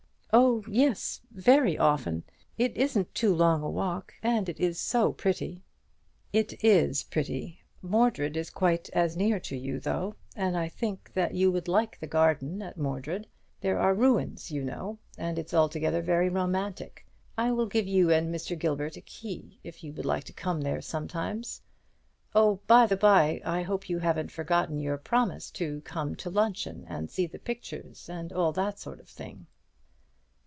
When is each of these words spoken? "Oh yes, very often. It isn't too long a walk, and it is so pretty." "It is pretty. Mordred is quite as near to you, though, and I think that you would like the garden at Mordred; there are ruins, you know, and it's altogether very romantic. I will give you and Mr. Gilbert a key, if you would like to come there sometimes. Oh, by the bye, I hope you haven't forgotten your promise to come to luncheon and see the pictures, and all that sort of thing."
"Oh 0.33 0.63
yes, 0.67 1.19
very 1.31 1.77
often. 1.77 2.23
It 2.57 2.77
isn't 2.77 3.13
too 3.13 3.35
long 3.35 3.61
a 3.63 3.69
walk, 3.69 4.13
and 4.23 4.47
it 4.47 4.61
is 4.61 4.79
so 4.79 5.11
pretty." 5.11 5.61
"It 6.31 6.63
is 6.63 7.03
pretty. 7.03 7.59
Mordred 7.81 8.37
is 8.37 8.49
quite 8.49 8.89
as 8.91 9.17
near 9.17 9.41
to 9.41 9.57
you, 9.57 9.81
though, 9.81 10.15
and 10.33 10.55
I 10.55 10.69
think 10.69 11.11
that 11.15 11.33
you 11.33 11.51
would 11.51 11.67
like 11.67 11.99
the 11.99 12.07
garden 12.07 12.61
at 12.61 12.77
Mordred; 12.77 13.27
there 13.59 13.77
are 13.79 13.93
ruins, 13.93 14.51
you 14.51 14.63
know, 14.63 14.99
and 15.17 15.37
it's 15.37 15.53
altogether 15.53 16.01
very 16.01 16.29
romantic. 16.29 17.05
I 17.37 17.51
will 17.51 17.65
give 17.67 17.87
you 17.89 18.09
and 18.11 18.33
Mr. 18.33 18.57
Gilbert 18.57 18.95
a 18.95 19.01
key, 19.01 19.59
if 19.65 19.83
you 19.83 19.91
would 19.93 20.05
like 20.05 20.23
to 20.25 20.33
come 20.33 20.61
there 20.61 20.79
sometimes. 20.81 21.61
Oh, 22.33 22.61
by 22.67 22.85
the 22.87 22.95
bye, 22.95 23.41
I 23.43 23.63
hope 23.63 23.89
you 23.89 23.99
haven't 23.99 24.31
forgotten 24.31 24.79
your 24.79 24.97
promise 24.97 25.49
to 25.51 25.81
come 25.81 26.15
to 26.17 26.29
luncheon 26.29 26.85
and 26.87 27.09
see 27.11 27.25
the 27.27 27.37
pictures, 27.39 28.07
and 28.07 28.31
all 28.31 28.53
that 28.53 28.79
sort 28.79 29.01
of 29.01 29.09
thing." 29.09 29.47